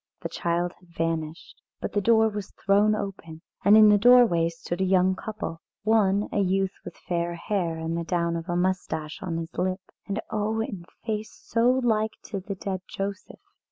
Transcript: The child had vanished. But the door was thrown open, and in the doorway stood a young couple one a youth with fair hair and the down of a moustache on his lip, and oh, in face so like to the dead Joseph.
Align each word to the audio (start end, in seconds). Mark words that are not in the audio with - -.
The 0.21 0.29
child 0.29 0.71
had 0.79 0.89
vanished. 0.97 1.61
But 1.79 1.93
the 1.93 2.01
door 2.01 2.27
was 2.27 2.51
thrown 2.65 2.95
open, 2.95 3.43
and 3.63 3.77
in 3.77 3.89
the 3.89 3.99
doorway 3.99 4.49
stood 4.49 4.81
a 4.81 4.83
young 4.83 5.15
couple 5.15 5.61
one 5.83 6.27
a 6.31 6.39
youth 6.39 6.73
with 6.83 6.97
fair 7.07 7.35
hair 7.35 7.77
and 7.77 7.95
the 7.95 8.03
down 8.03 8.35
of 8.35 8.49
a 8.49 8.55
moustache 8.55 9.19
on 9.21 9.37
his 9.37 9.53
lip, 9.55 9.81
and 10.07 10.19
oh, 10.31 10.59
in 10.59 10.85
face 11.05 11.37
so 11.45 11.69
like 11.83 12.13
to 12.23 12.39
the 12.39 12.55
dead 12.55 12.81
Joseph. 12.89 13.39